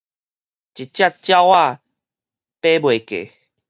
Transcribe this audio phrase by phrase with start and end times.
[0.03, 0.29] 一隻鳥仔飛袂
[3.05, 3.37] 過